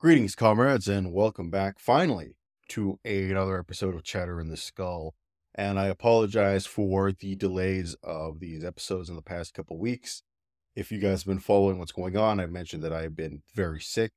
[0.00, 2.34] Greetings, comrades, and welcome back finally
[2.70, 5.14] to another episode of Chatter in the Skull.
[5.54, 10.22] And I apologize for the delays of these episodes in the past couple weeks.
[10.74, 13.82] If you guys have been following what's going on, I've mentioned that I've been very
[13.82, 14.12] sick.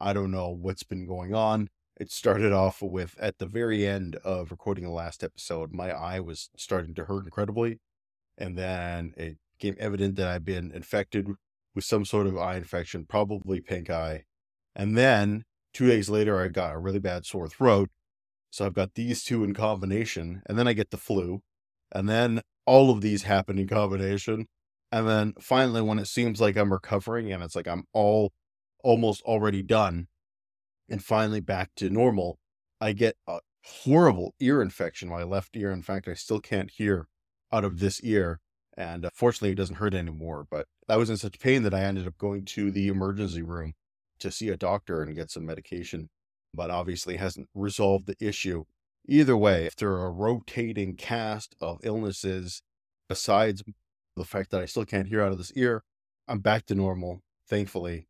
[0.00, 1.68] I don't know what's been going on.
[1.98, 6.20] It started off with at the very end of recording the last episode, my eye
[6.20, 7.80] was starting to hurt incredibly.
[8.38, 11.28] And then it became evident that I've been infected
[11.74, 14.26] with some sort of eye infection, probably pink eye
[14.76, 17.90] and then two days later, I got a really bad sore throat.
[18.50, 20.42] So I've got these two in combination.
[20.46, 21.42] And then I get the flu.
[21.92, 24.46] And then all of these happen in combination.
[24.92, 28.32] And then finally, when it seems like I'm recovering and it's like I'm all
[28.82, 30.06] almost already done
[30.88, 32.38] and finally back to normal,
[32.80, 35.72] I get a horrible ear infection my left ear.
[35.72, 37.08] In fact, I still can't hear
[37.52, 38.40] out of this ear.
[38.76, 40.46] And uh, fortunately, it doesn't hurt anymore.
[40.48, 43.72] But I was in such pain that I ended up going to the emergency room
[44.20, 46.08] to see a doctor and get some medication,
[46.52, 48.64] but obviously hasn't resolved the issue.
[49.06, 52.62] Either way, after a rotating cast of illnesses,
[53.08, 53.62] besides
[54.16, 55.82] the fact that I still can't hear out of this ear,
[56.26, 58.06] I'm back to normal, thankfully.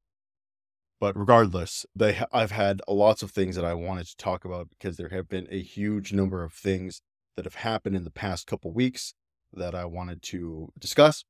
[1.01, 4.97] But regardless, they I've had lots of things that I wanted to talk about because
[4.97, 7.03] there have been a huge number of things
[7.37, 9.15] that have happened in the past couple weeks
[9.53, 11.25] that I wanted to discuss.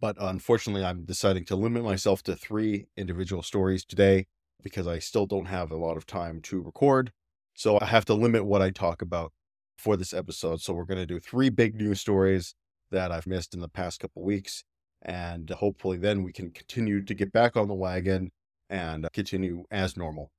[0.00, 4.26] But uh, unfortunately, I'm deciding to limit myself to three individual stories today
[4.62, 7.12] because I still don't have a lot of time to record.
[7.54, 9.32] So I have to limit what I talk about
[9.76, 10.60] for this episode.
[10.60, 12.54] So we're going to do three big news stories
[12.90, 14.64] that I've missed in the past couple weeks.
[15.02, 18.32] And hopefully, then we can continue to get back on the wagon
[18.68, 20.30] and continue as normal.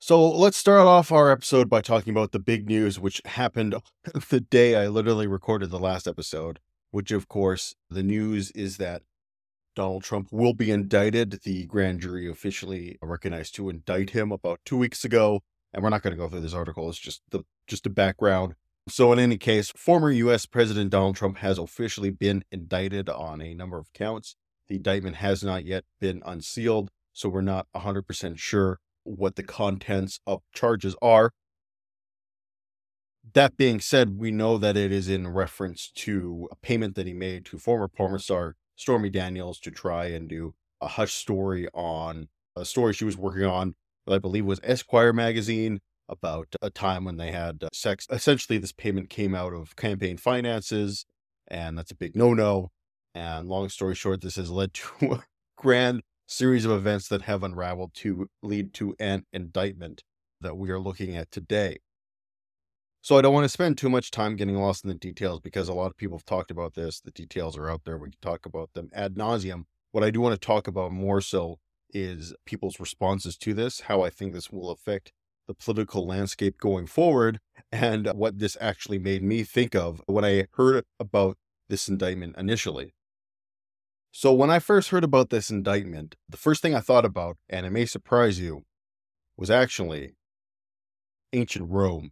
[0.00, 3.74] So let's start off our episode by talking about the big news, which happened
[4.30, 9.02] the day I literally recorded the last episode which of course the news is that
[9.78, 11.40] Donald Trump will be indicted.
[11.44, 15.40] The grand jury officially recognized to indict him about two weeks ago.
[15.72, 16.88] And we're not going to go through this article.
[16.88, 18.54] It's just the just a background.
[18.88, 23.54] So in any case, former US President Donald Trump has officially been indicted on a
[23.54, 24.34] number of counts.
[24.66, 30.20] The indictment has not yet been unsealed, so we're not 100% sure what the contents
[30.26, 31.30] of charges are.
[33.34, 37.12] That being said, we know that it is in reference to a payment that he
[37.12, 42.28] made to former porn star Stormy Daniels to try and do a hush story on
[42.56, 43.74] a story she was working on,
[44.06, 48.06] that I believe was Esquire magazine, about a time when they had uh, sex.
[48.10, 51.04] Essentially, this payment came out of campaign finances,
[51.46, 52.70] and that's a big no no.
[53.14, 55.24] And long story short, this has led to a
[55.56, 60.02] grand series of events that have unraveled to lead to an indictment
[60.40, 61.78] that we are looking at today.
[63.08, 65.66] So I don't want to spend too much time getting lost in the details because
[65.66, 67.00] a lot of people have talked about this.
[67.00, 67.96] The details are out there.
[67.96, 69.64] We can talk about them ad nauseum.
[69.92, 71.56] What I do want to talk about more so
[71.88, 75.14] is people's responses to this, how I think this will affect
[75.46, 77.40] the political landscape going forward,
[77.72, 81.38] and what this actually made me think of when I heard about
[81.70, 82.92] this indictment initially.
[84.12, 87.64] So, when I first heard about this indictment, the first thing I thought about, and
[87.64, 88.64] it may surprise you,
[89.34, 90.12] was actually
[91.32, 92.10] ancient Rome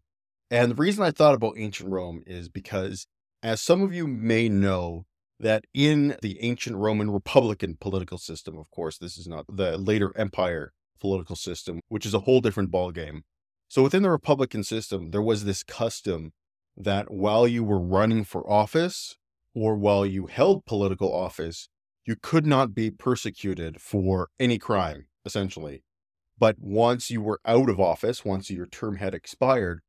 [0.51, 3.07] and the reason I thought about ancient Rome is because,
[3.43, 5.07] as some of you may know,
[5.39, 10.13] that in the ancient Roman Republican political system, of course, this is not the later
[10.17, 13.21] empire political system, which is a whole different ballgame.
[13.69, 16.33] So within the Republican system, there was this custom
[16.77, 19.17] that while you were running for office
[19.55, 21.69] or while you held political office,
[22.05, 25.83] you could not be persecuted for any crime, essentially.
[26.39, 29.81] But once you were out of office, once your term had expired,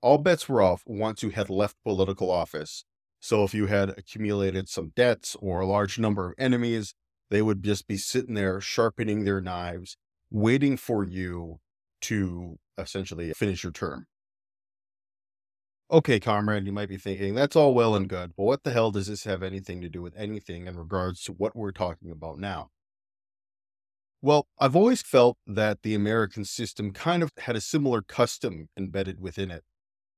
[0.00, 2.84] all bets were off once you had left political office.
[3.20, 6.94] So if you had accumulated some debts or a large number of enemies,
[7.30, 9.96] they would just be sitting there sharpening their knives,
[10.30, 11.58] waiting for you
[12.02, 14.06] to essentially finish your term.
[15.90, 18.90] Okay, comrade, you might be thinking, that's all well and good, but what the hell
[18.90, 22.38] does this have anything to do with anything in regards to what we're talking about
[22.38, 22.70] now?
[24.20, 29.20] Well, I've always felt that the American system kind of had a similar custom embedded
[29.20, 29.62] within it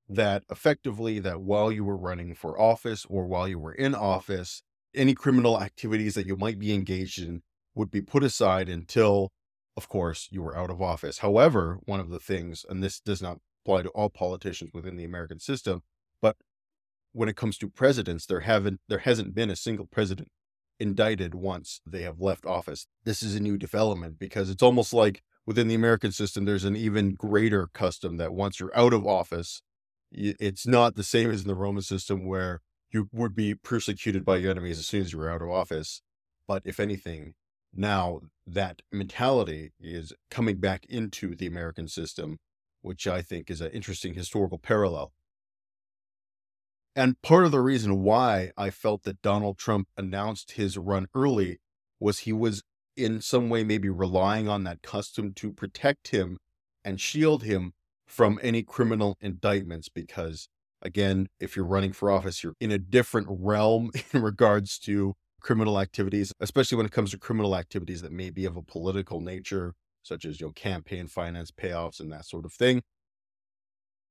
[0.09, 4.05] that effectively that while you were running for office or while you were in uh-huh.
[4.05, 4.63] office,
[4.95, 7.43] any criminal activities that you might be engaged in
[7.75, 9.31] would be put aside until,
[9.77, 11.19] of course, you were out of office.
[11.19, 15.05] However, one of the things, and this does not apply to all politicians within the
[15.05, 15.83] American system,
[16.23, 16.37] but
[17.13, 20.29] when it comes to presidents, there haven't there hasn't been a single president
[20.81, 22.87] indicted once they have left office.
[23.05, 26.77] This is a new development because it's almost like within the American system, there's an
[26.77, 29.63] even greater custom that once you're out of office,
[30.13, 32.61] it's not the same as in the Roman system where
[32.91, 36.03] you would be persecuted by your enemies as soon as you were out of office.
[36.47, 37.35] But if anything,
[37.73, 42.39] Now, that mentality is coming back into the American system,
[42.83, 45.13] which I think is an interesting historical parallel.
[46.95, 51.59] And part of the reason why I felt that Donald Trump announced his run early
[52.01, 52.63] was he was
[52.97, 56.39] in some way maybe relying on that custom to protect him
[56.85, 57.73] and shield him
[58.09, 60.49] from any criminal indictments because
[60.83, 65.79] again if you're running for office you're in a different realm in regards to criminal
[65.79, 69.75] activities especially when it comes to criminal activities that may be of a political nature
[70.03, 72.83] such as your know, campaign finance payoffs and that sort of thing.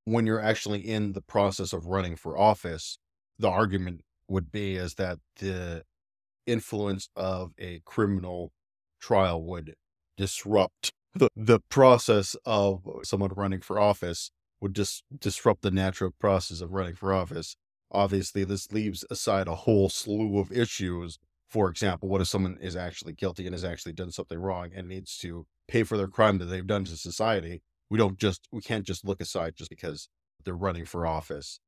[0.05, 2.99] When you're actually in the process of running for office
[3.39, 5.83] the argument would be is that the
[6.45, 8.51] influence of a criminal
[8.99, 9.75] trial would
[10.15, 14.31] disrupt the, the process of someone running for office
[14.61, 17.55] would just disrupt the natural process of running for office.
[17.91, 21.19] Obviously, this leaves aside a whole slew of issues.
[21.47, 24.87] For example, what if someone is actually guilty and has actually done something wrong and
[24.87, 27.61] needs to pay for their crime that they've done to society?
[27.89, 30.09] We don't just we can't just look aside just because
[30.43, 31.59] they're running for office.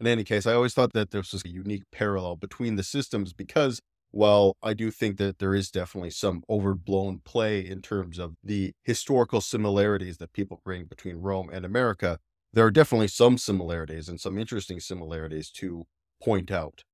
[0.00, 3.32] In any case, I always thought that there was a unique parallel between the systems
[3.32, 3.80] because
[4.14, 8.72] while I do think that there is definitely some overblown play in terms of the
[8.84, 12.20] historical similarities that people bring between Rome and America,
[12.52, 15.86] there are definitely some similarities and some interesting similarities to
[16.22, 16.84] point out.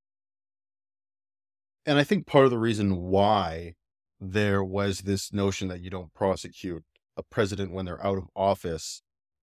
[1.84, 3.75] And I think part of the reason why
[4.19, 6.84] there was this notion that you don't prosecute
[7.19, 9.02] a president when they're out of office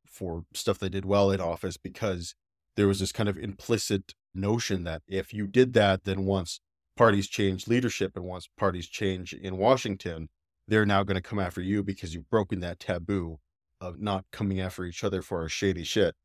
[0.09, 2.33] for stuff they did well in office because
[2.75, 6.59] there was this kind of implicit notion that if you did that, then once
[6.97, 10.29] parties change leadership and once parties change in Washington,
[10.67, 13.39] they're now going to come after you because you've broken that taboo
[13.79, 16.15] of not coming after each other for our shady shit.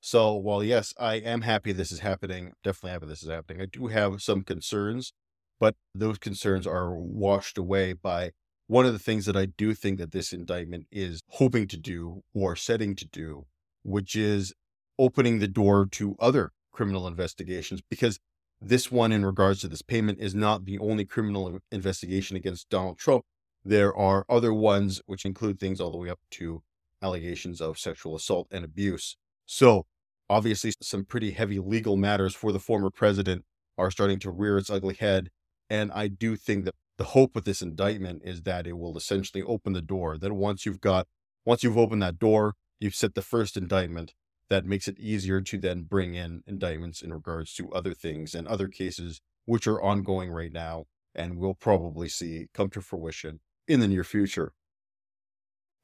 [0.00, 3.62] So while yes, I am happy this is happening, definitely happy this is happening.
[3.62, 5.12] I do have some concerns,
[5.58, 8.32] but those concerns are washed away by
[8.66, 12.22] one of the things that I do think that this indictment is hoping to do
[12.34, 13.46] or setting to do,
[13.82, 14.52] which is
[14.98, 18.18] opening the door to other criminal investigations because
[18.64, 22.98] this one, in regards to this payment, is not the only criminal investigation against Donald
[22.98, 23.24] Trump.
[23.64, 26.62] There are other ones which include things all the way up to
[27.02, 29.16] allegations of sexual assault and abuse.
[29.46, 29.86] So,
[30.30, 33.44] obviously, some pretty heavy legal matters for the former president
[33.76, 35.30] are starting to rear its ugly head.
[35.68, 39.42] And I do think that the hope with this indictment is that it will essentially
[39.42, 40.18] open the door.
[40.18, 41.06] That once you've got,
[41.44, 44.14] once you've opened that door, you've set the first indictment
[44.52, 48.46] that makes it easier to then bring in indictments in regards to other things and
[48.46, 50.84] other cases which are ongoing right now
[51.14, 54.52] and we'll probably see come to fruition in the near future.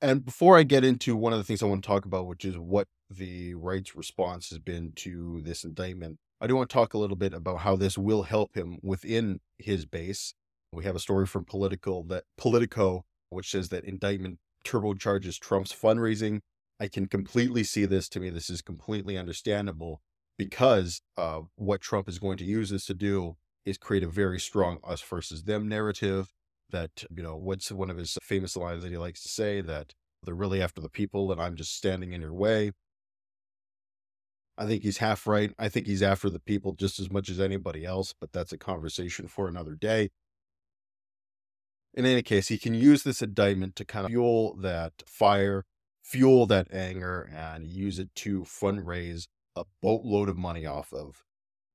[0.03, 2.45] And before I get into one of the things I want to talk about, which
[2.45, 6.93] is what the right's response has been to this indictment, I do want to talk
[6.93, 10.35] a little bit about how this will help him within his base.
[10.75, 16.41] We have a story from Political that Politico, which says that indictment turbocharges Trump's fundraising
[16.81, 18.09] I can completely see this.
[18.11, 20.01] To me, this is completely understandable
[20.37, 21.03] because
[21.57, 25.03] what Trump is going to use this to do is create a very strong us
[25.03, 26.33] versus them narrative.
[26.71, 29.95] That, you know, what's one of his famous lines that he likes to say that
[30.23, 32.73] they're really after the people and I'm just standing in your way.
[34.59, 35.53] I think he's half right.
[35.59, 38.59] I think he's after the people just as much as anybody else, but that's a
[38.59, 40.11] conversation for another day.
[41.95, 45.65] In any case, he can use this indictment to kind of fuel that fire
[46.09, 51.25] fuel that anger and use it to fundraise a boatload of money off of.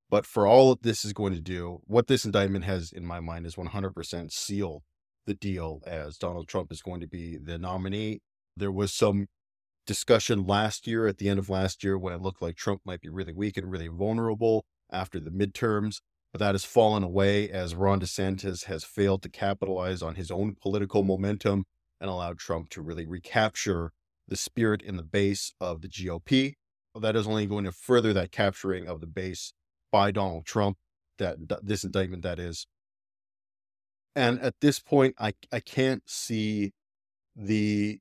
[0.09, 3.19] But for all that this is going to do, what this indictment has in my
[3.19, 4.83] mind is 100% seal
[5.25, 8.21] the deal as Donald Trump is going to be the nominee.
[8.57, 9.27] There was some
[9.85, 13.01] discussion last year, at the end of last year, when it looked like Trump might
[13.01, 15.97] be really weak and really vulnerable after the midterms.
[16.31, 20.55] But that has fallen away as Ron DeSantis has failed to capitalize on his own
[20.59, 21.65] political momentum
[22.01, 23.91] and allowed Trump to really recapture
[24.27, 26.53] the spirit and the base of the GOP.
[26.99, 29.53] That is only going to further that capturing of the base
[29.91, 30.77] by Donald Trump,
[31.17, 32.67] that this indictment that is.
[34.15, 36.71] And at this point, I, I can't see
[37.35, 37.99] the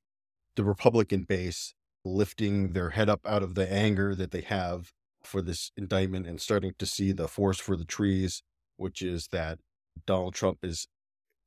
[0.55, 1.73] the Republican base
[2.05, 4.91] lifting their head up out of the anger that they have
[5.23, 8.43] for this indictment and starting to see the forest for the trees,
[8.77, 9.57] which is that
[10.05, 10.87] Donald Trump is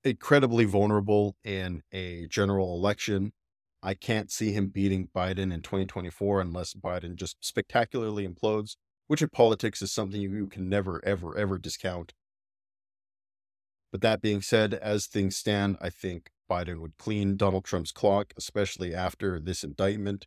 [0.02, 3.32] incredibly vulnerable in a general election
[3.86, 8.74] I can't see him beating Biden in 2024 unless Biden just spectacularly implodes,
[9.06, 12.12] which in politics is something you can never, ever, ever discount.
[13.92, 18.34] But that being said, as things stand, I think Biden would clean Donald Trump's clock,
[18.36, 20.26] especially after this indictment.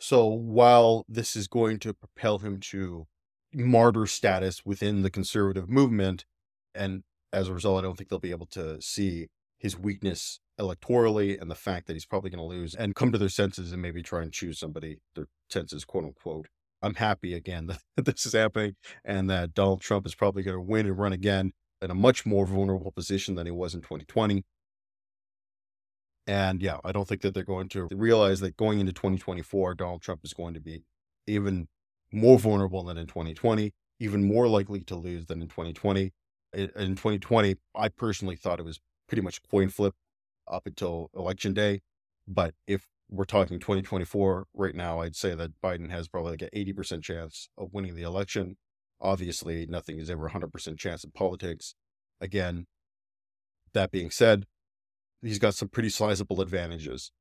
[0.00, 3.06] So while this is going to propel him to
[3.52, 6.24] martyr status within the conservative movement,
[6.74, 7.02] and
[7.34, 9.26] as a result, I don't think they'll be able to see
[9.58, 13.18] his weakness electorally and the fact that he's probably going to lose and come to
[13.18, 16.48] their senses and maybe try and choose somebody, their senses, quote unquote.
[16.82, 20.60] I'm happy again that this is happening and that Donald Trump is probably going to
[20.60, 24.44] win and run again in a much more vulnerable position than he was in 2020.
[26.26, 30.02] And yeah, I don't think that they're going to realize that going into 2024, Donald
[30.02, 30.82] Trump is going to be
[31.26, 31.68] even
[32.12, 36.12] more vulnerable than in 2020, even more likely to lose than in 2020.
[36.52, 39.94] In 2020, I personally thought it was pretty much coin flip
[40.48, 41.80] up until election day.
[42.26, 46.48] But if we're talking 2024 right now, I'd say that Biden has probably like an
[46.54, 48.56] 80% chance of winning the election.
[49.00, 51.74] Obviously, nothing is ever 100% chance in politics.
[52.20, 52.66] Again,
[53.74, 54.46] that being said,
[55.22, 57.12] he's got some pretty sizable advantages.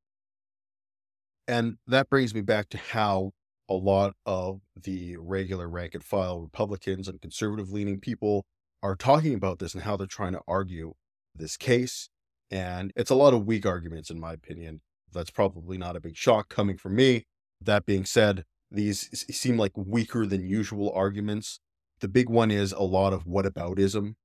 [1.48, 3.32] And that brings me back to how
[3.70, 8.46] a lot of the regular rank and file Republicans and conservative leaning people
[8.82, 10.94] are talking about this and how they're trying to argue
[11.36, 12.10] this case.
[12.52, 14.82] And it's a lot of weak arguments, in my opinion.
[15.12, 17.25] That's probably not a big shock coming from me.
[17.62, 21.60] That being said, these seem like weaker than usual arguments.
[22.00, 24.16] The big one is a lot of whataboutism.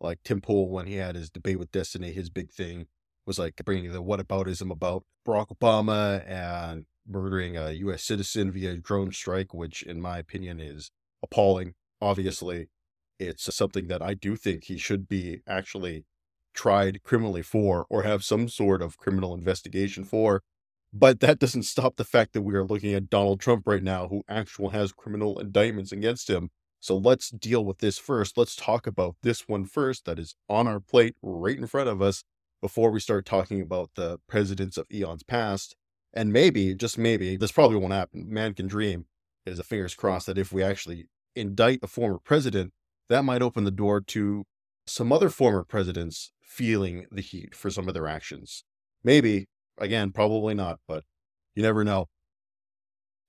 [0.00, 2.86] Like Tim Pool, when he had his debate with Destiny, his big thing
[3.26, 8.02] was like bringing the whataboutism about Barack Obama and murdering a U.S.
[8.04, 10.90] citizen via drone strike, which, in my opinion, is
[11.22, 11.74] appalling.
[12.00, 12.68] Obviously,
[13.18, 16.04] it's something that I do think he should be actually
[16.58, 20.42] tried criminally for or have some sort of criminal investigation for.
[20.92, 24.08] But that doesn't stop the fact that we are looking at Donald Trump right now,
[24.08, 26.50] who actually has criminal indictments against him.
[26.80, 28.36] So let's deal with this first.
[28.36, 32.02] Let's talk about this one first that is on our plate right in front of
[32.02, 32.24] us
[32.60, 35.76] before we start talking about the presidents of eons past.
[36.12, 38.26] And maybe, just maybe, this probably won't happen.
[38.28, 39.06] Man can dream
[39.46, 42.72] is a fingers crossed that if we actually indict a former president,
[43.08, 44.44] that might open the door to
[44.86, 48.64] some other former presidents feeling the heat for some of their actions.
[49.04, 49.46] Maybe,
[49.78, 51.04] again, probably not, but
[51.54, 52.08] you never know.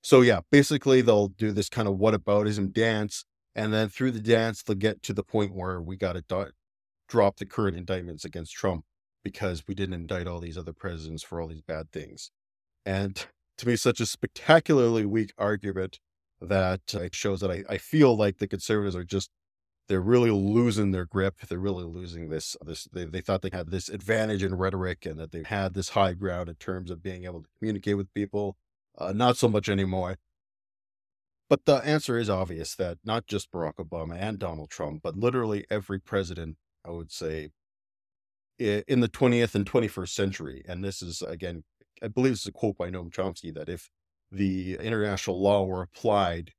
[0.02, 3.26] So, yeah, basically, they'll do this kind of whataboutism dance.
[3.54, 6.52] And then through the dance, they'll get to the point where we got to do-
[7.10, 8.86] drop the current indictments against Trump
[9.24, 12.32] because we didn't indict all these other presidents for all these bad things.
[12.86, 13.26] And
[13.58, 16.00] to me, such a spectacularly weak argument
[16.40, 19.30] that it shows that I, I feel like the conservatives are just
[19.90, 21.36] they're really losing their grip.
[21.48, 22.56] They're really losing this.
[22.64, 25.90] This they, they thought they had this advantage in rhetoric and that they had this
[25.90, 28.56] high ground in terms of being able to communicate with people.
[28.98, 30.18] Uh, not so much anymore.
[31.50, 35.66] But the answer is obvious that not just Barack Obama and Donald Trump, but literally
[35.72, 37.50] every president, I would say,
[38.60, 41.64] in the 20th and 21st century, and this is again,
[42.04, 43.90] I believe this is a quote by Noam Chomsky that if
[44.32, 46.52] the international law were applied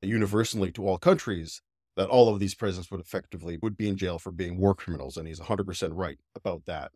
[0.00, 1.60] universally to all countries,
[1.98, 5.16] that all of these presidents would effectively would be in jail for being war criminals
[5.16, 6.92] and he's 100% right about that.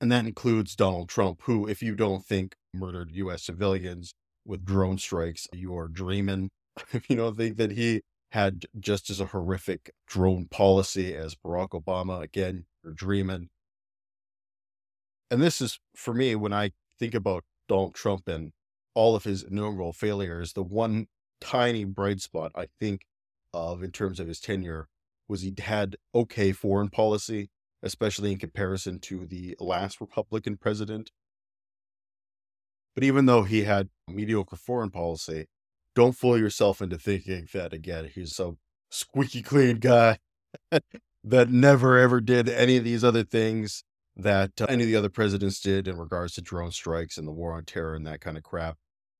[0.00, 4.12] And that includes donald trump who if you don't think murdered us civilians
[4.44, 6.50] with drone strikes you're dreaming.
[6.92, 11.68] If you don't think that he had just as a horrific drone policy as barack
[11.68, 13.48] obama again you're dreaming.
[15.30, 18.50] And this is for me when i think about donald trump and
[18.94, 21.06] all of his innumerable failures the one
[21.40, 23.06] tiny bright spot i think
[23.54, 24.88] of in terms of his tenure
[25.28, 27.48] was he had okay foreign policy,
[27.82, 31.10] especially in comparison to the last Republican president.
[32.94, 35.46] But even though he had mediocre foreign policy,
[35.94, 38.58] don't fool yourself into thinking that again, he's some
[38.90, 40.18] squeaky clean guy
[41.24, 43.84] that never ever did any of these other things
[44.16, 47.32] that uh, any of the other presidents did in regards to drone strikes and the
[47.32, 48.76] war on terror and that kind of crap.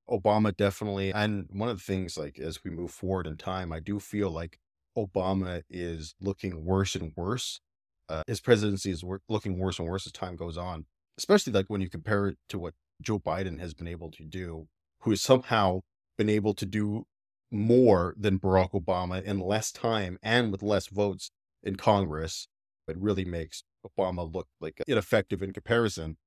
[0.09, 1.11] Obama definitely.
[1.13, 4.29] And one of the things, like, as we move forward in time, I do feel
[4.29, 4.59] like
[4.97, 7.59] Obama is looking worse and worse.
[8.07, 10.85] Uh, his presidency is wor- looking worse and worse as time goes on,
[11.17, 14.67] especially like when you compare it to what Joe Biden has been able to do,
[15.01, 15.81] who has somehow
[16.17, 17.05] been able to do
[17.51, 21.31] more than Barack Obama in less time and with less votes
[21.63, 22.47] in Congress.
[22.87, 26.17] It really makes Obama look like ineffective in comparison.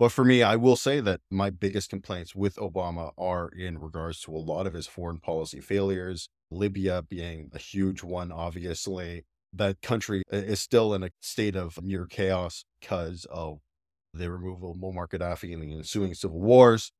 [0.00, 4.22] But for me, I will say that my biggest complaints with Obama are in regards
[4.22, 9.26] to a lot of his foreign policy failures, Libya being a huge one, obviously.
[9.52, 13.58] That country is still in a state of near chaos because of
[14.14, 16.92] the removal of Muammar Gaddafi and the ensuing civil wars.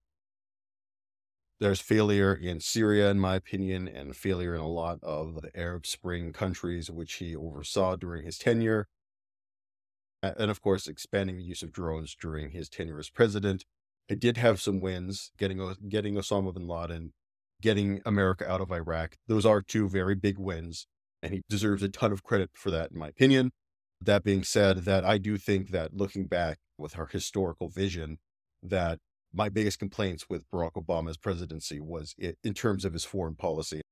[1.59, 5.87] There's failure in Syria, in my opinion, and failure in a lot of the Arab
[5.87, 8.89] Spring countries, which he oversaw during his tenure
[10.23, 13.65] and of course, expanding the use of drones during his tenure as president.
[14.09, 17.13] It did have some wins, getting getting Osama bin Laden,
[17.63, 19.17] getting America out of Iraq.
[19.29, 20.87] Those are two very big wins.
[21.23, 23.51] and he deserves a ton of credit for that, in my opinion.
[24.01, 28.19] That being said, that I do think that looking back with our historical vision,
[28.63, 28.99] that
[29.33, 33.83] my biggest complaints with Barack Obama's presidency was in terms of his foreign policy.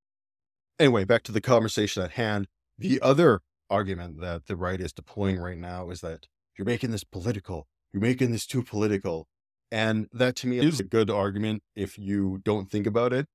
[0.79, 2.47] Anyway, back to the conversation at hand.
[2.79, 7.05] The other argument that the right is deploying right now is that you're making this
[7.05, 7.67] political.
[7.93, 9.29] You're making this too political.
[9.71, 13.27] And that to me is a good argument if you don't think about it.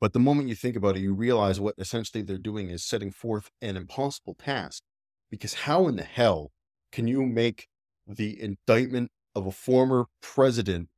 [0.00, 3.12] But the moment you think about it, you realize what essentially they're doing is setting
[3.12, 4.82] forth an impossible task.
[5.30, 6.50] Because how in the hell
[6.90, 7.68] can you make
[8.06, 10.88] the indictment of a former president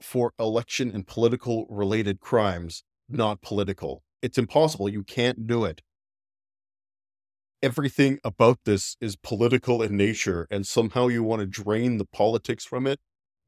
[0.00, 4.02] for election and political related crimes not political?
[4.22, 4.88] It's impossible.
[4.88, 5.82] You can't do it.
[7.62, 12.64] Everything about this is political in nature, and somehow you want to drain the politics
[12.64, 13.00] from it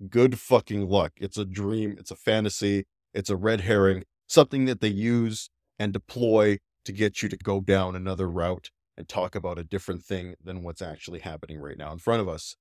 [0.09, 1.12] good fucking luck.
[1.17, 5.93] It's a dream, it's a fantasy, it's a red herring, something that they use and
[5.93, 10.35] deploy to get you to go down another route and talk about a different thing
[10.43, 12.57] than what's actually happening right now in front of us.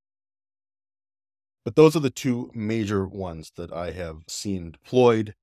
[1.65, 5.35] But those are the two major ones that I have seen deployed.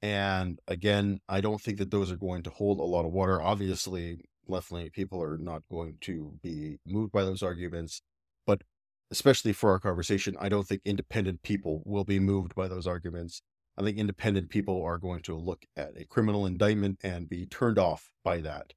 [0.00, 3.40] And again, I don't think that those are going to hold a lot of water.
[3.40, 8.02] Obviously, left leaning people are not going to be moved by those arguments.
[8.46, 8.62] But
[9.10, 13.42] especially for our conversation, I don't think independent people will be moved by those arguments.
[13.76, 17.78] I think independent people are going to look at a criminal indictment and be turned
[17.78, 18.72] off by that.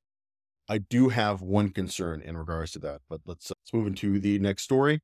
[0.70, 4.40] I do have one concern in regards to that, but let's, let's move into the
[4.40, 5.02] next story.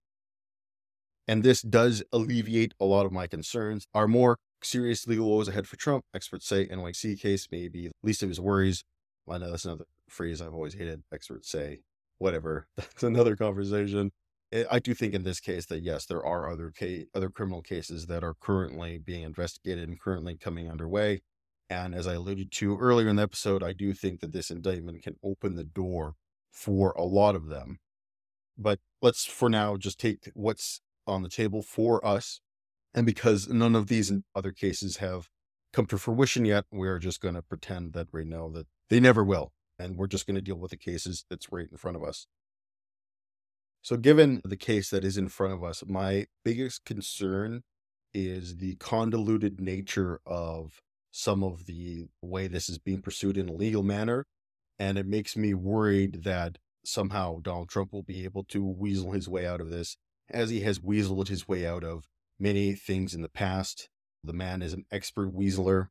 [1.27, 3.85] And this does alleviate a lot of my concerns.
[3.93, 6.03] Are more serious legal woes ahead for Trump?
[6.13, 8.83] Experts say NYC case may be least of his worries.
[9.29, 11.03] I know that's another phrase I've always hated.
[11.13, 11.79] Experts say,
[12.17, 12.67] whatever.
[12.77, 14.11] That's another conversation.
[14.69, 18.05] I do think in this case that yes, there are other case, other criminal cases
[18.05, 21.21] that are currently being investigated and currently coming underway.
[21.69, 25.01] And as I alluded to earlier in the episode, I do think that this indictment
[25.01, 26.13] can open the door
[26.51, 27.79] for a lot of them.
[28.55, 32.39] But let's for now just take what's on the table for us.
[32.93, 35.29] And because none of these other cases have
[35.71, 39.23] come to fruition yet, we're just going to pretend that right now that they never
[39.23, 39.51] will.
[39.83, 42.27] And we're just going to deal with the cases that's right in front of us.
[43.81, 47.63] So, given the case that is in front of us, my biggest concern
[48.13, 53.53] is the convoluted nature of some of the way this is being pursued in a
[53.53, 54.25] legal manner.
[54.79, 59.27] And it makes me worried that somehow Donald Trump will be able to weasel his
[59.27, 59.97] way out of this,
[60.29, 62.05] as he has weaseled his way out of
[62.39, 63.89] many things in the past.
[64.23, 65.87] The man is an expert weaseler.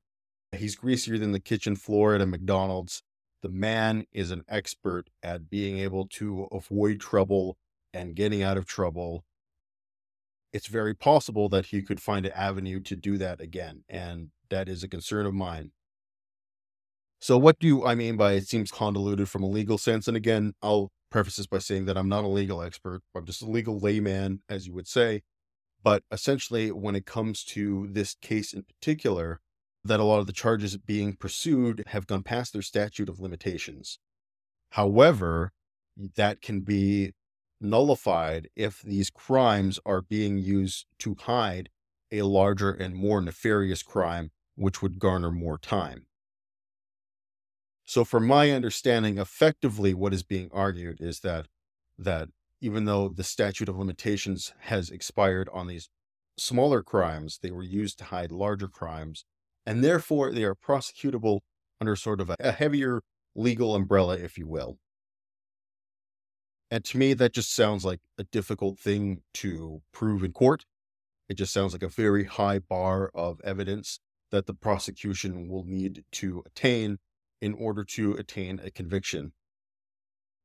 [0.57, 3.02] He's greasier than the kitchen floor at a McDonald's.
[3.42, 7.57] The man is an expert at being able to avoid trouble
[7.92, 9.24] and getting out of trouble,
[10.52, 13.85] it's very possible that he could find an avenue to do that again.
[13.88, 15.72] And that is a concern of mine.
[17.20, 20.09] So, what do I mean by it seems convoluted from a legal sense?
[20.09, 23.02] And again, I'll preface this by saying that I'm not a legal expert.
[23.14, 25.22] I'm just a legal layman, as you would say.
[25.85, 29.40] But essentially, when it comes to this case in particular,
[29.85, 33.99] that a lot of the charges being pursued have gone past their statute of limitations.
[34.71, 35.53] However,
[36.16, 37.12] that can be
[37.61, 41.68] nullified if these crimes are being used to hide
[42.11, 46.07] a larger and more nefarious crime, which would garner more time.
[47.85, 51.49] So, from my understanding, effectively what is being argued is that
[51.99, 52.29] that
[52.61, 55.88] even though the statute of limitations has expired on these
[56.38, 59.25] smaller crimes, they were used to hide larger crimes,
[59.66, 61.40] and therefore they are prosecutable
[61.81, 63.03] under sort of a, heavier
[63.35, 64.79] legal umbrella, if you will.
[66.70, 70.64] And to me, that just sounds like a difficult thing to prove in court.
[71.29, 76.05] It just sounds like a very high bar of evidence that the prosecution will need
[76.12, 76.98] to attain
[77.40, 79.33] in order to attain a conviction.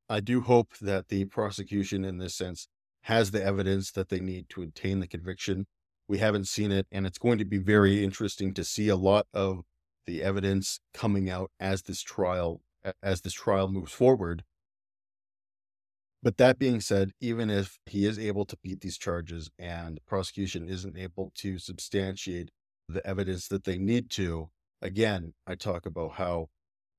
[0.08, 2.68] I do hope that the prosecution, in this sense,
[3.02, 5.66] has the evidence that they need to attain the conviction.
[6.08, 9.26] We haven't seen it, and it's going to be very interesting to see a lot
[9.34, 9.62] of
[10.06, 12.62] the evidence coming out as this trial
[13.02, 14.44] as this trial moves forward
[16.22, 20.68] but that being said, even if he is able to beat these charges and prosecution
[20.68, 22.50] isn't able to substantiate
[22.88, 24.50] the evidence that they need to,
[24.82, 26.48] again, I talk about how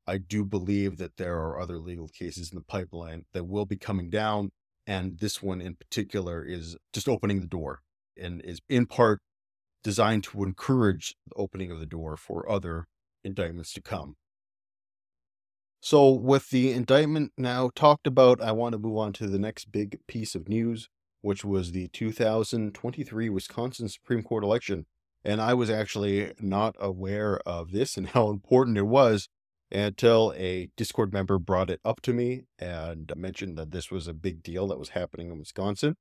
[0.08, 3.78] I do believe that there are other legal cases in the pipeline that will be
[3.78, 4.52] coming down.
[4.88, 7.82] And this one in particular is just opening the door
[8.20, 9.20] and is in part
[9.84, 12.86] designed to encourage the opening of the door for other
[13.24, 14.16] indictments to come.
[15.82, 19.72] So, with the indictment now talked about, I want to move on to the next
[19.72, 20.90] big piece of news,
[21.22, 24.86] which was the 2023 Wisconsin Supreme Court election.
[25.24, 29.30] And I was actually not aware of this and how important it was
[29.72, 34.14] until a Discord member brought it up to me and mentioned that this was a
[34.14, 35.96] big deal that was happening in Wisconsin.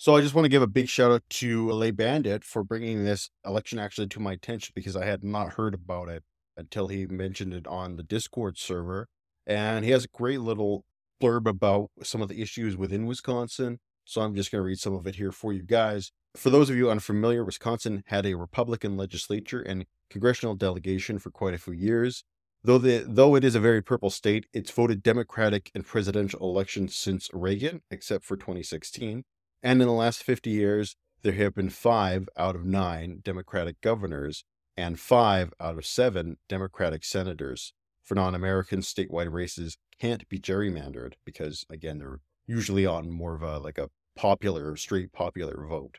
[0.00, 3.04] So I just want to give a big shout out to Lay Bandit for bringing
[3.04, 6.22] this election actually to my attention because I had not heard about it
[6.56, 9.08] until he mentioned it on the Discord server.
[9.46, 10.86] And he has a great little
[11.22, 13.78] blurb about some of the issues within Wisconsin.
[14.06, 16.12] So I'm just going to read some of it here for you guys.
[16.34, 21.52] For those of you unfamiliar, Wisconsin had a Republican legislature and congressional delegation for quite
[21.52, 22.24] a few years.
[22.64, 26.96] Though the though it is a very purple state, it's voted Democratic in presidential elections
[26.96, 29.24] since Reagan, except for 2016.
[29.62, 34.44] And in the last 50 years, there have been five out of nine Democratic governors
[34.76, 37.72] and five out of seven Democratic senators.
[38.02, 43.42] For non American statewide races can't be gerrymandered because, again, they're usually on more of
[43.42, 45.98] a like a popular, straight popular vote.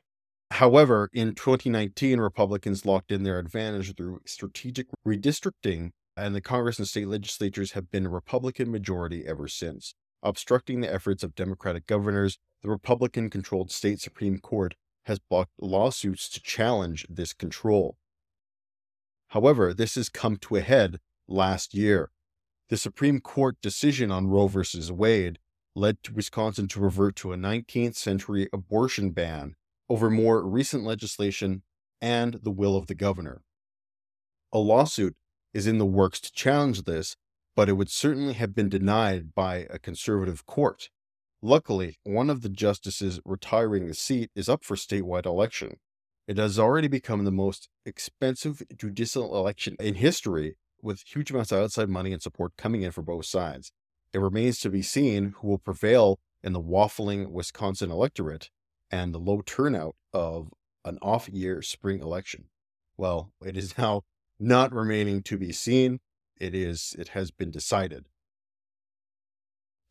[0.51, 6.87] However, in 2019, Republicans locked in their advantage through strategic redistricting, and the Congress and
[6.87, 9.95] state legislatures have been a Republican majority ever since.
[10.23, 16.29] Obstructing the efforts of Democratic governors, the Republican controlled state Supreme Court has blocked lawsuits
[16.29, 17.97] to challenge this control.
[19.29, 22.11] However, this has come to a head last year.
[22.69, 24.61] The Supreme Court decision on Roe v.
[24.91, 25.39] Wade
[25.75, 29.55] led to Wisconsin to revert to a 19th century abortion ban
[29.89, 31.63] over more recent legislation
[31.99, 33.41] and the will of the governor.
[34.53, 35.15] A lawsuit
[35.53, 37.15] is in the works to challenge this,
[37.55, 40.89] but it would certainly have been denied by a conservative court.
[41.41, 45.77] Luckily, one of the justices retiring the seat is up for statewide election.
[46.27, 51.59] It has already become the most expensive judicial election in history, with huge amounts of
[51.63, 53.71] outside money and support coming in for both sides.
[54.13, 58.49] It remains to be seen who will prevail in the waffling Wisconsin electorate
[58.89, 60.49] and the low turnout of
[60.83, 62.45] an off year spring election.
[62.97, 64.03] Well, it is now
[64.39, 65.99] not remaining to be seen.
[66.41, 68.07] It is it has been decided.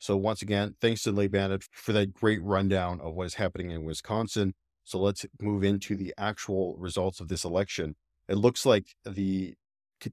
[0.00, 3.70] So once again, thanks to Lay Bandit for that great rundown of what is happening
[3.70, 4.54] in Wisconsin.
[4.82, 7.94] So let's move into the actual results of this election.
[8.28, 9.54] It looks like the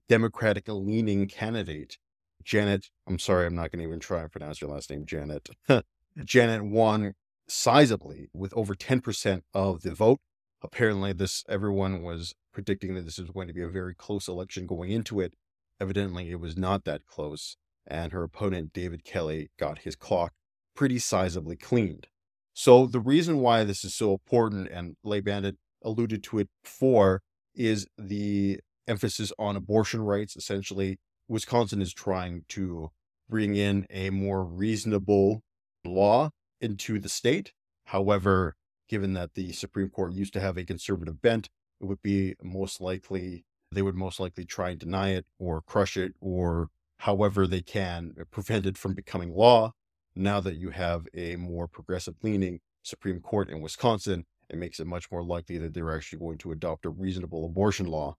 [0.08, 1.98] Democratic leaning candidate,
[2.44, 5.50] Janet, I'm sorry, I'm not going to even try and pronounce your last name, Janet.
[6.24, 7.14] Janet won
[7.50, 10.20] sizably with over 10% of the vote.
[10.62, 14.68] Apparently, this everyone was predicting that this was going to be a very close election
[14.68, 15.34] going into it.
[15.80, 20.34] Evidently, it was not that close and her opponent, David Kelly, got his clock
[20.76, 22.08] pretty sizably cleaned.
[22.54, 27.22] So, the reason why this is so important, and Lay Bandit alluded to it before,
[27.56, 30.36] is the emphasis on abortion rights.
[30.36, 32.90] Essentially, Wisconsin is trying to
[33.30, 35.44] bring in a more reasonable
[35.86, 37.54] law into the state.
[37.86, 38.56] However,
[38.90, 42.82] given that the Supreme Court used to have a conservative bent, it would be most
[42.82, 47.62] likely, they would most likely try and deny it or crush it or however they
[47.62, 49.74] can uh, prevent it from becoming law.
[50.16, 54.88] Now that you have a more progressive leaning Supreme Court in Wisconsin, it makes it
[54.88, 58.16] much more likely that they're actually going to adopt a reasonable abortion law.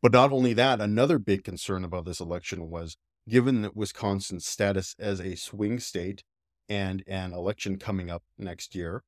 [0.00, 2.96] But not only that, another big concern about this election was
[3.28, 6.24] given that Wisconsin's status as a swing state
[6.68, 9.04] and an election coming up next year,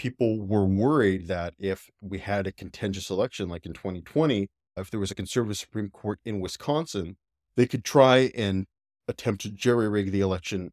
[0.00, 4.98] people were worried that if we had a contentious election like in 2020, if there
[4.98, 7.18] was a conservative Supreme Court in Wisconsin,
[7.54, 8.64] they could try and
[9.06, 10.70] attempt to jerry rig the election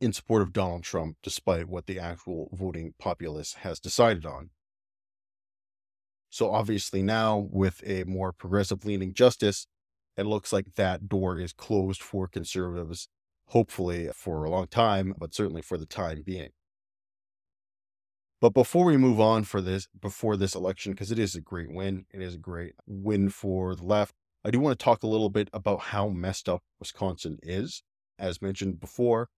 [0.00, 4.48] in support of Donald Trump, despite what the actual voting populace has decided on.
[6.30, 9.66] So, obviously, now with a more progressive leaning justice,
[10.16, 13.08] it looks like that door is closed for conservatives,
[13.48, 16.50] hopefully for a long time, but certainly for the time being.
[18.40, 21.70] But before we move on for this, before this election, because it is a great
[21.70, 24.14] win, it is a great win for the left.
[24.44, 27.82] I do want to talk a little bit about how messed up Wisconsin is.
[28.18, 29.28] As mentioned before,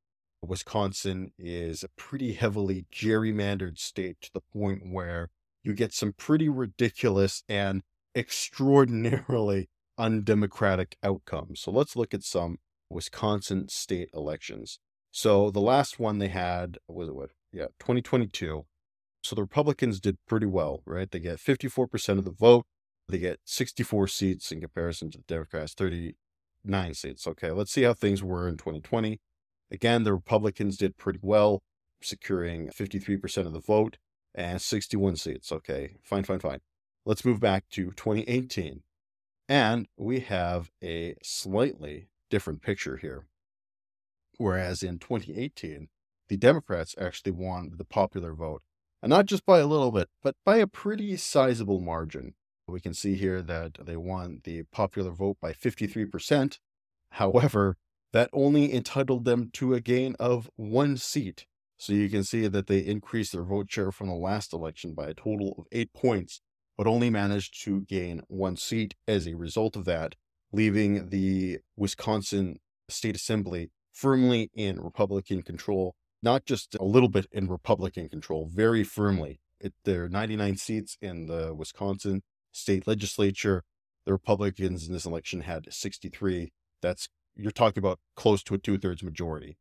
[0.41, 5.31] Wisconsin is a pretty heavily gerrymandered state to the point where
[5.65, 7.83] you get some pretty ridiculous and
[8.17, 11.61] extraordinarily undemocratic outcomes.
[11.61, 14.79] So let's look at some Wisconsin state elections.
[15.11, 17.31] So the last one they had was it what?
[17.53, 18.65] Yeah, 2022.
[19.23, 21.11] So the Republicans did pretty well, right?
[21.11, 22.65] They get 54% of the vote.
[23.09, 27.27] They get 64 seats in comparison to the Democrats, 39 seats.
[27.27, 29.21] Okay, let's see how things were in 2020.
[29.71, 31.63] Again, the Republicans did pretty well,
[32.03, 33.99] securing 53% of the vote
[34.35, 35.53] and 61 seats.
[35.53, 36.59] Okay, fine, fine, fine.
[37.05, 38.83] Let's move back to 2018.
[39.49, 43.27] And we have a slightly different picture here.
[44.39, 45.89] Whereas in 2018,
[46.29, 48.63] the Democrats actually won the popular vote.
[49.03, 52.35] And not just by a little bit, but by a pretty sizable margin.
[52.69, 56.59] We can see here that they won the popular vote by 53%.
[57.11, 57.77] However,
[58.13, 61.47] that only entitled them to a gain of one seat.
[61.77, 65.09] So you can see that they increased their vote share from the last election by
[65.09, 66.41] a total of eight points,
[66.79, 70.15] but only managed to gain one seat as a result of that,
[70.53, 77.49] leaving the Wisconsin State Assembly firmly in Republican control, not just a little bit in
[77.49, 79.41] Republican control, very firmly.
[79.61, 83.65] It, there are 99 seats in the Wisconsin state legislature.
[84.07, 86.53] The Republicans in this election had 63.
[86.81, 89.57] That's, you're talking about close to a two thirds majority.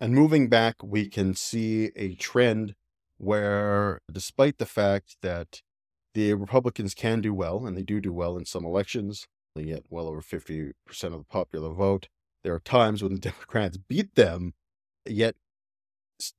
[0.00, 2.74] And moving back, we can see a trend
[3.18, 5.62] where, despite the fact that
[6.14, 9.84] the Republicans can do well, and they do do well in some elections, they get
[9.88, 12.08] well over 50% of the popular vote.
[12.42, 14.54] There are times when the Democrats beat them,
[15.06, 15.34] yet,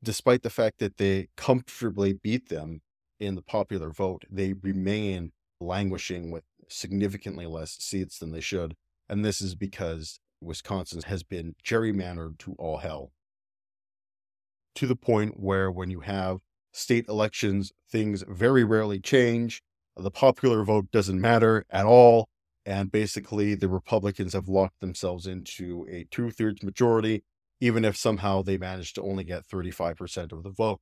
[0.04, 2.82] despite the fact that they comfortably beat them
[3.20, 8.76] in the popular vote, they remain languishing with significantly less seats than they should.
[9.08, 13.12] And this is because Wisconsin has been gerrymandered to all hell.
[14.76, 16.40] To the point where when you have
[16.74, 19.62] state elections, things very rarely change.
[19.96, 22.28] The popular vote doesn't matter at all.
[22.66, 27.24] And basically, the Republicans have locked themselves into a two thirds majority,
[27.60, 30.80] even if somehow they manage to only get 35% of the vote.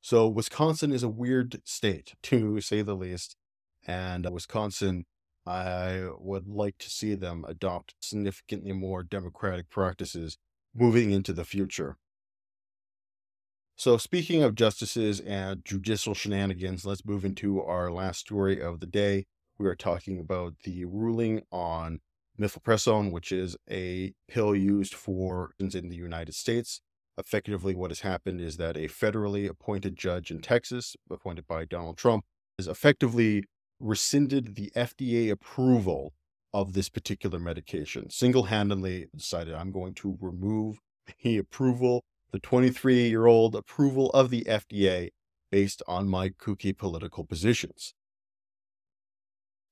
[0.00, 3.36] So, Wisconsin is a weird state, to say the least.
[3.86, 5.06] And Wisconsin,
[5.46, 10.38] I would like to see them adopt significantly more democratic practices
[10.74, 11.96] moving into the future.
[13.76, 18.86] So, speaking of justices and judicial shenanigans, let's move into our last story of the
[18.86, 19.26] day.
[19.58, 22.00] We are talking about the ruling on
[22.36, 26.80] mifepristone, which is a pill used for in the United States.
[27.18, 31.96] Effectively, what has happened is that a federally appointed judge in Texas, appointed by Donald
[31.96, 32.24] Trump,
[32.58, 33.44] has effectively
[33.80, 36.12] rescinded the FDA approval
[36.52, 38.10] of this particular medication.
[38.10, 40.78] Single handedly decided, I'm going to remove
[41.22, 45.10] the approval the 23 year old approval of the FDA
[45.50, 47.94] based on my kooky political positions.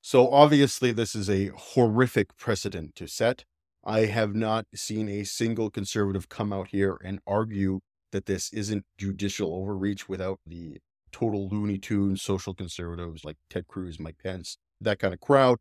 [0.07, 3.47] So, obviously, this is a horrific precedent to set.
[3.83, 7.81] I have not seen a single conservative come out here and argue
[8.13, 10.77] that this isn't judicial overreach without the
[11.11, 15.57] total Looney Tunes social conservatives like Ted Cruz, Mike Pence, that kind of crowd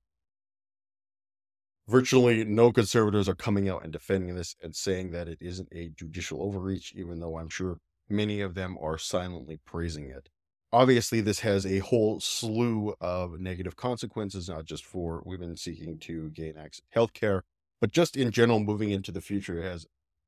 [1.88, 5.90] virtually no conservatives are coming out and defending this and saying that it isn't a
[5.96, 7.78] judicial overreach, even though I'm sure
[8.10, 10.28] many of them are silently praising it.
[10.74, 16.32] Obviously, this has a whole slew of negative consequences, not just for women seeking to
[16.32, 17.42] gain access to healthcare,
[17.80, 19.86] but just in general, moving into the future, has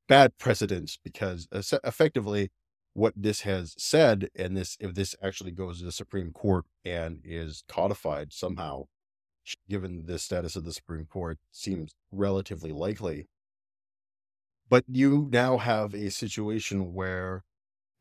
[0.08, 2.50] bad precedents because effectively
[2.94, 7.20] what this has said, and this if this actually goes to the Supreme Court and
[7.24, 8.84] is codified somehow,
[9.68, 13.26] given the status of the Supreme Court, seems relatively likely.
[14.68, 17.42] But you now have a situation where,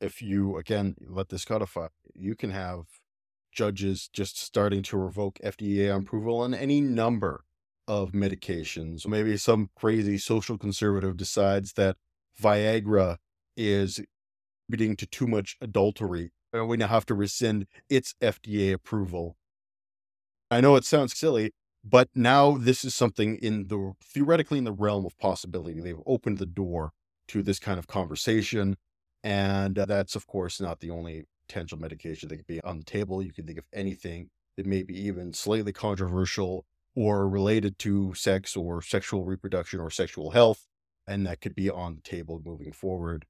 [0.02, 2.86] if you again let this codify, you can have
[3.52, 7.44] judges just starting to revoke FDA approval on any number
[7.88, 9.08] of medications.
[9.08, 11.98] Maybe some crazy social conservative decides that
[12.42, 13.18] Viagra
[13.56, 14.02] is
[14.70, 19.38] leading to too much adultery, and we now have to rescind its FDA approval
[20.52, 21.52] I know it sounds silly,
[21.84, 25.82] but now this is something in the theoretically in the realm of possibility.
[25.82, 26.92] They've opened the door
[27.30, 28.78] to this kind of conversation.
[29.26, 32.86] And uh, that's, of course, not the only potential medication that could be on the
[32.86, 33.24] table.
[33.24, 36.64] You can think of anything that may be even slightly controversial
[36.96, 40.68] or related to sex or sexual reproduction or sexual health.
[41.08, 43.26] And that could be on the table moving forward.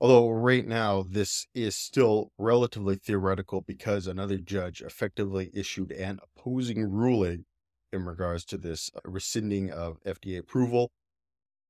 [0.00, 6.88] Although right now this is still relatively theoretical because another judge effectively issued an opposing
[6.88, 7.44] ruling
[7.92, 10.92] in regards to this uh, rescinding of FDA approval.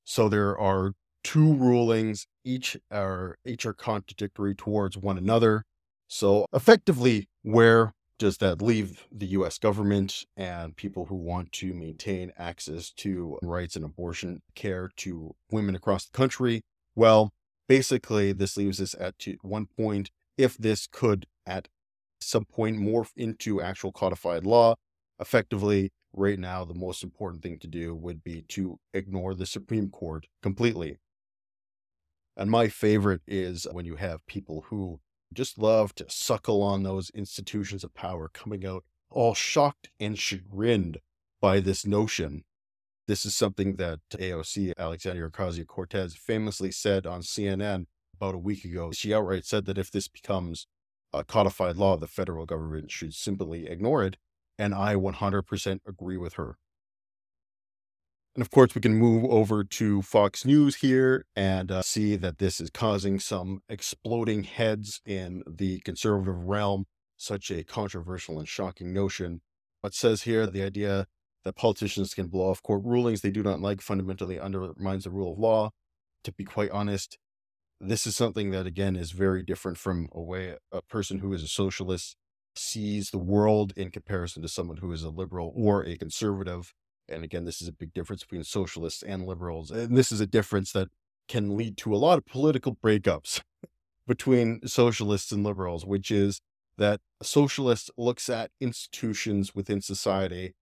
[0.05, 0.93] So there are
[1.25, 5.65] two rulings, each are each are contradictory towards one another.
[6.09, 12.33] So effectively, where does that leave the US government and people who want to maintain
[12.39, 16.63] access to rights and abortion care to women across the country?
[16.95, 17.33] Well,
[17.69, 21.69] basically this leaves us at one point if this could at
[22.21, 24.75] some point morph into actual codified law
[25.19, 29.89] effectively right now the most important thing to do would be to ignore the supreme
[29.89, 30.99] court completely
[32.37, 35.01] and my favorite is when you have people who
[35.33, 40.99] just love to suckle on those institutions of power coming out all shocked and chagrined
[41.41, 42.45] by this notion
[43.09, 48.65] this is something that AOC, Alexandria Ocasio Cortez, famously said on CNN about a week
[48.65, 48.93] ago.
[48.93, 50.67] She outright said that if this becomes
[51.13, 54.17] a codified law, the federal government should simply ignore it.
[54.59, 56.57] And I 100% agree with her.
[58.35, 62.39] And of course, we can move over to Fox News here and uh, see that
[62.39, 66.87] this is causing some exploding heads in the conservative realm.
[67.19, 69.43] Such a controversial and shocking notion.
[69.83, 71.07] What says here the idea
[71.45, 75.33] that politicians can blow off court rulings they do not like fundamentally undermines the rule
[75.33, 75.71] of law.
[76.25, 77.19] To be quite honest,
[77.81, 81.43] this is something that, again, is very different from a way a person who is
[81.43, 82.17] a socialist
[82.55, 86.73] sees the world in comparison to someone who is a liberal or a conservative.
[87.09, 89.71] And again, this is a big difference between socialists and liberals.
[89.71, 90.89] And this is a difference that
[91.29, 93.43] can lead to a lot of political breakups
[94.07, 96.41] between socialists and liberals, which is
[96.79, 100.55] that a socialist looks at institutions within society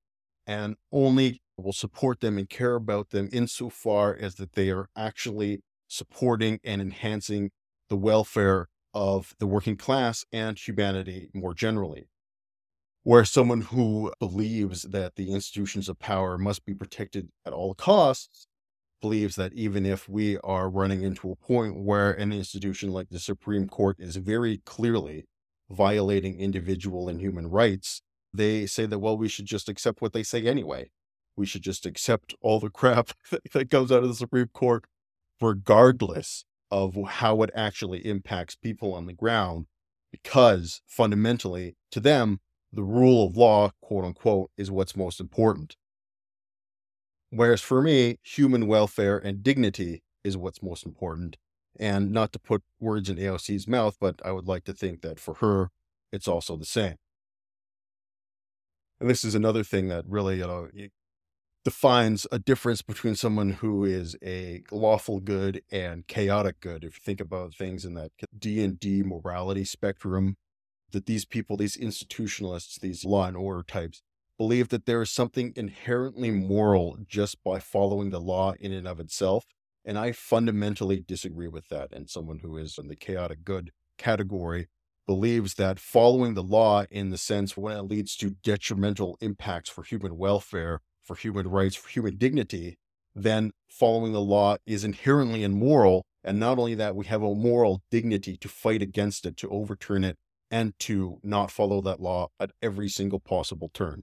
[0.47, 5.61] and only will support them and care about them insofar as that they are actually
[5.89, 7.51] supporting and enhancing
[7.89, 12.09] the welfare of the working class and humanity more generally.
[13.03, 18.47] Where someone who believes that the institutions of power must be protected at all costs
[19.01, 23.19] believes that even if we are running into a point where an institution like the
[23.19, 25.25] Supreme Court is very clearly
[25.71, 30.23] violating individual and human rights, they say that, well, we should just accept what they
[30.23, 30.91] say anyway.
[31.37, 33.11] We should just accept all the crap
[33.53, 34.85] that comes out of the Supreme Court,
[35.41, 39.67] regardless of how it actually impacts people on the ground,
[40.13, 42.41] because fundamentally, to them,
[42.73, 45.77] the rule of law, quote unquote, is what's most important.
[47.31, 51.37] Whereas for me, human welfare and dignity is what's most important.
[51.79, 55.21] And not to put words in AOC's mouth, but I would like to think that
[55.21, 55.71] for her,
[56.13, 56.97] it's also the same.
[59.01, 60.69] And this is another thing that really, you know,
[61.65, 66.85] defines a difference between someone who is a lawful good and chaotic good.
[66.85, 70.37] If you think about things in that D and D morality spectrum,
[70.93, 74.03] that these people, these institutionalists, these law and order types,
[74.39, 79.01] believe that there is something inherently moral just by following the law in and of
[79.01, 79.45] itself.
[79.85, 81.93] And I fundamentally disagree with that.
[81.93, 84.69] And someone who is in the chaotic good category
[85.07, 89.83] believes that following the law in the sense when it leads to detrimental impacts for
[89.83, 92.79] human welfare for human rights, for human dignity,
[93.17, 96.05] then following the law is inherently immoral.
[96.23, 100.05] And not only that, we have a moral dignity to fight against it, to overturn
[100.05, 100.17] it,
[100.51, 104.03] and to not follow that law at every single possible turn.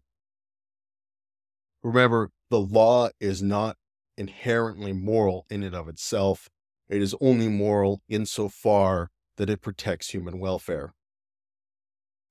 [1.83, 3.77] Remember, the law is not
[4.17, 6.49] inherently moral in and of itself.
[6.89, 10.93] It is only moral insofar that it protects human welfare.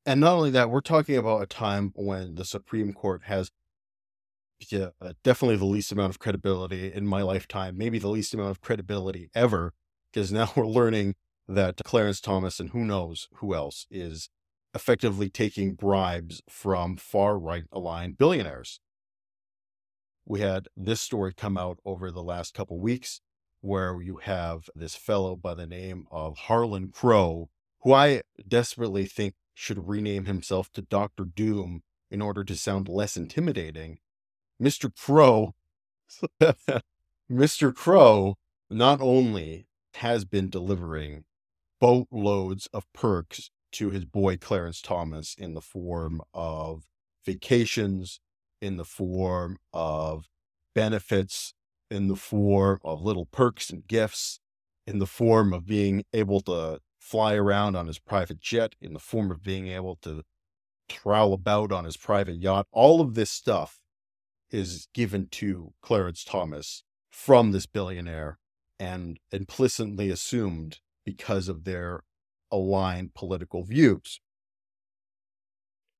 [0.05, 3.51] And not only that, we're talking about a time when the Supreme Court has
[4.71, 8.51] yeah, uh, definitely the least amount of credibility in my lifetime, maybe the least amount
[8.51, 9.75] of credibility ever,
[10.11, 11.15] because now we're learning
[11.49, 14.29] that Clarence Thomas and who knows who else is
[14.75, 18.81] effectively taking bribes from far right aligned billionaires.
[20.25, 23.21] We had this story come out over the last couple weeks
[23.61, 27.49] where you have this fellow by the name of Harlan Crow,
[27.83, 31.25] who I desperately think should rename himself to Dr.
[31.25, 33.99] Doom in order to sound less intimidating
[34.61, 34.95] Mr.
[34.95, 35.55] Crow,
[37.31, 37.75] Mr.
[37.75, 38.37] Crow
[38.71, 41.25] not only has been delivering
[41.81, 46.85] boatloads of perks to his boy Clarence Thomas in the form of
[47.25, 48.21] vacations,
[48.61, 50.29] in the form of
[50.75, 51.55] benefits,
[51.91, 54.41] in the form of little perks and gifts,
[54.87, 58.99] in the form of being able to fly around on his private jet, in the
[58.99, 60.23] form of being able to
[60.89, 62.67] travel about on his private yacht.
[62.73, 63.81] All of this stuff
[64.51, 68.39] is given to Clarence Thomas from this billionaire
[68.79, 72.03] and implicitly assumed because of their
[72.53, 74.21] aligned political views.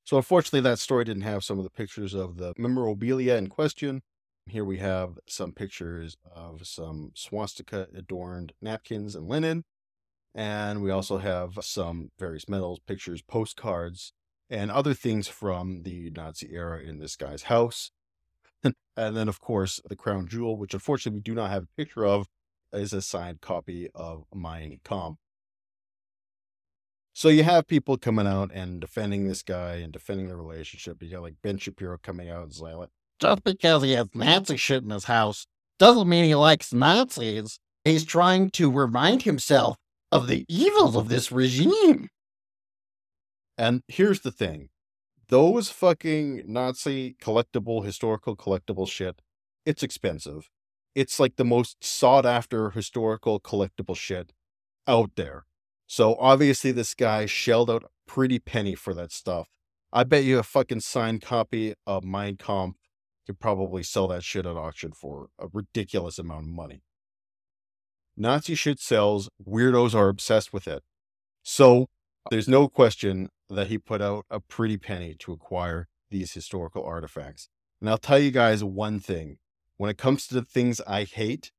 [0.05, 4.03] So, unfortunately, that story didn't have some of the pictures of the memorabilia in question.
[4.47, 9.65] Here we have some pictures of some swastika adorned napkins and linen.
[10.35, 14.13] And we also have some various medals, pictures, postcards,
[14.51, 17.91] and other things from the Nazi era in this guy's house.
[18.63, 22.05] and then, of course, the crown jewel, which unfortunately we do not have a picture
[22.07, 22.29] of,
[22.73, 25.19] is a signed copy of Mein Kampf.
[27.13, 31.03] So you have people coming out and defending this guy and defending the relationship.
[31.03, 34.59] You got like Ben Shapiro coming out and saying, like, just because he has Nazi
[34.59, 35.47] shit in his house
[35.79, 37.59] doesn't mean he likes Nazis.
[37.85, 39.77] He's trying to remind himself
[40.13, 42.09] of the evils of this regime.
[43.57, 44.69] And here's the thing
[45.29, 49.23] those fucking Nazi collectible, historical collectible shit,
[49.65, 50.51] it's expensive.
[50.97, 54.33] It's like the most sought after historical collectible shit
[54.89, 55.45] out there.
[55.87, 59.49] So obviously, this guy shelled out a pretty penny for that stuff.
[59.93, 62.79] I bet you a fucking signed copy of Mein Kampf
[63.27, 66.81] could probably sell that shit at auction for a ridiculous amount of money.
[68.17, 70.83] Nazi shit sells, weirdos are obsessed with it.
[71.43, 71.89] So
[72.31, 77.51] there's no question that he put out a pretty penny to acquire these historical artifacts.
[77.83, 79.37] And I'll tell you guys one thing
[79.77, 81.53] when it comes to the things I hate,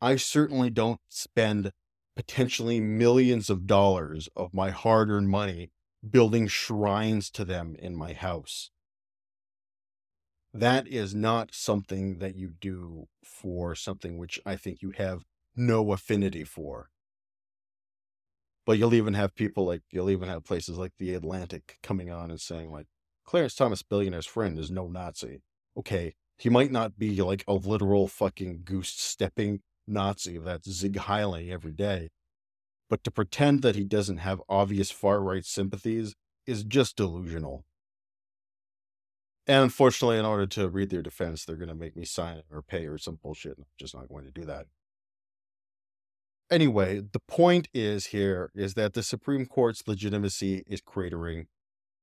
[0.00, 1.72] I certainly don't spend
[2.16, 5.70] potentially millions of dollars of my hard earned money
[6.08, 8.70] building shrines to them in my house.
[10.52, 15.24] That is not something that you do for something which I think you have
[15.56, 16.90] no affinity for.
[18.66, 22.30] But you'll even have people like, you'll even have places like the Atlantic coming on
[22.30, 22.86] and saying, like,
[23.24, 25.42] Clarence Thomas, billionaire's friend, is no Nazi.
[25.76, 31.50] Okay, he might not be like a literal fucking goose stepping Nazi that's Sieg Heiling
[31.50, 32.10] every day.
[32.90, 36.14] But to pretend that he doesn't have obvious far right sympathies
[36.46, 37.64] is just delusional.
[39.46, 42.62] And unfortunately, in order to read their defense, they're going to make me sign or
[42.62, 43.56] pay or some bullshit.
[43.58, 44.66] I'm just not going to do that.
[46.50, 51.46] Anyway, the point is here is that the Supreme Court's legitimacy is cratering.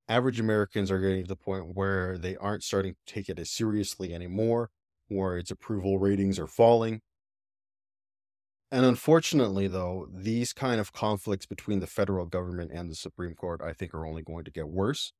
[0.07, 3.49] Average Americans are getting to the point where they aren't starting to take it as
[3.49, 4.69] seriously anymore,
[5.07, 7.01] where its approval ratings are falling.
[8.71, 13.61] And unfortunately, though, these kind of conflicts between the federal government and the Supreme Court,
[13.61, 15.11] I think, are only going to get worse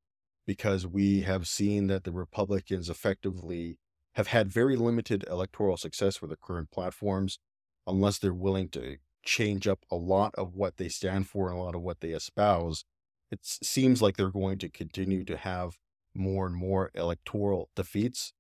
[0.48, 3.78] because we have seen that the Republicans effectively
[4.16, 7.40] have had very limited electoral success with the current platforms
[7.88, 11.62] unless they're willing to change up a lot of what they stand for and a
[11.62, 12.86] lot of what they espouse.
[13.32, 15.78] It seems like they're going to continue to have
[16.14, 18.34] more and more electoral defeats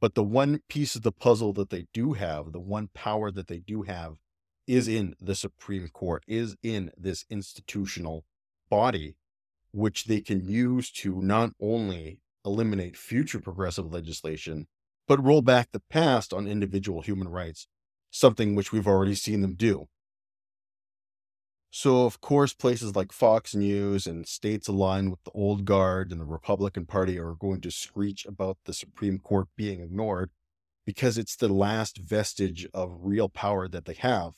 [0.00, 3.48] but the one piece of the puzzle that they do have, the one power that
[3.48, 4.16] they do have,
[4.66, 8.24] is in the Supreme Court, is in this institutional
[8.70, 9.16] body,
[9.72, 14.66] which they can use to not only eliminate future progressive legislation,
[15.06, 17.66] but roll back the past on individual human rights,
[18.10, 19.88] something which we've already seen them do.
[21.72, 26.20] So, of course, places like Fox News and states aligned with the old guard and
[26.20, 30.30] the Republican Party are going to screech about the Supreme Court being ignored
[30.84, 34.32] because it's the last vestige of real power that they have.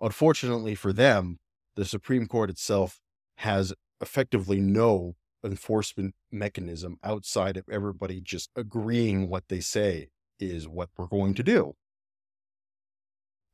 [0.00, 1.38] Unfortunately for them,
[1.76, 3.00] the Supreme Court itself
[3.36, 10.08] has effectively no enforcement mechanism outside of everybody just agreeing what they say
[10.38, 11.74] is what we're going to do.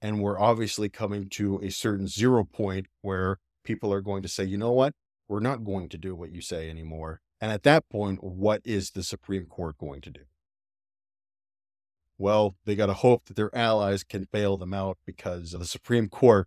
[0.06, 4.44] And we're obviously coming to a certain zero point where people are going to say,
[4.44, 4.92] you know what?
[5.26, 7.22] We're not going to do what you say anymore.
[7.40, 10.20] And at that point, what is the Supreme Court going to do?
[12.18, 16.08] Well, they got to hope that their allies can bail them out because the Supreme
[16.08, 16.46] Court,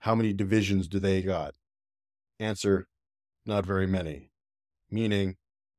[0.00, 1.54] how many divisions do they got?
[2.40, 2.88] Answer,
[3.46, 4.32] not very many.
[4.90, 5.36] Meaning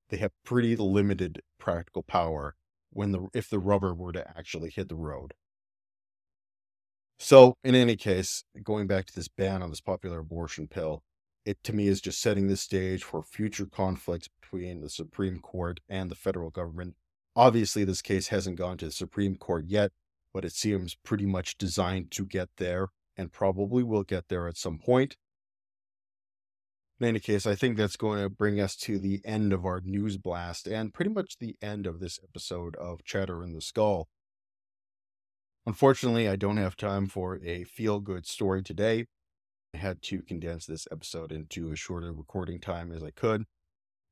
[0.07, 2.55] they have pretty limited practical power
[2.91, 5.33] when the if the rubber were to actually hit the road.
[7.21, 11.03] So, in any case, going back to this ban on this popular abortion pill,
[11.45, 15.81] it to me is just setting the stage for future conflicts between the Supreme Court
[15.89, 16.95] and the federal government.
[17.35, 19.91] Obviously, this case hasn't gone to the Supreme Court yet,
[20.33, 24.57] but it seems pretty much designed to get there and probably will get there at
[24.57, 25.17] some point.
[27.01, 29.81] In any case, I think that's going to bring us to the end of our
[29.83, 34.07] news blast and pretty much the end of this episode of Chatter in the Skull.
[35.65, 39.05] Unfortunately, I don't have time for a feel good story today.
[39.73, 43.45] I had to condense this episode into a shorter recording time as I could.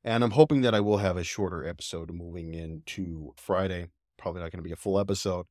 [0.04, 3.88] And I'm hoping that I will have a shorter episode moving into Friday.
[4.18, 5.46] Probably not going to be a full episode,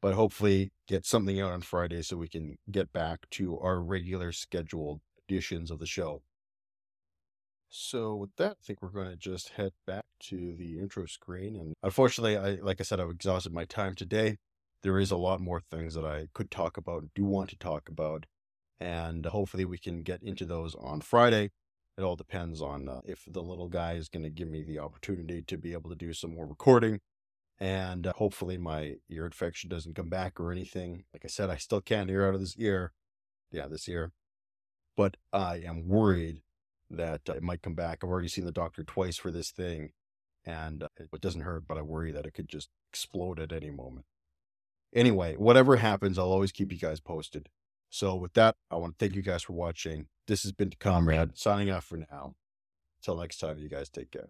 [0.00, 4.32] but hopefully get something out on Friday so we can get back to our regular
[4.32, 6.22] scheduled editions of the show.
[7.70, 11.56] So with that, I think we're going to just head back to the intro screen.
[11.56, 14.36] And unfortunately, I like I said, I've exhausted my time today
[14.82, 17.88] there is a lot more things that I could talk about, do want to talk
[17.88, 18.26] about,
[18.80, 21.50] and hopefully we can get into those on Friday.
[21.96, 24.78] It all depends on uh, if the little guy is going to give me the
[24.78, 27.00] opportunity to be able to do some more recording.
[27.58, 31.04] And uh, hopefully my ear infection doesn't come back or anything.
[31.12, 32.92] Like I said, I still can't hear out of this ear.
[33.50, 34.12] Yeah, this ear.
[34.96, 36.42] But I am worried
[36.88, 37.98] that uh, it might come back.
[38.02, 39.90] I've already seen the doctor twice for this thing.
[40.44, 43.70] And uh, it doesn't hurt, but I worry that it could just explode at any
[43.70, 44.06] moment.
[44.94, 47.48] Anyway, whatever happens, I'll always keep you guys posted.
[47.90, 50.06] So with that, I want to thank you guys for watching.
[50.26, 52.34] This has been Comrade signing off for now.
[53.00, 54.28] Until next time, you guys take care.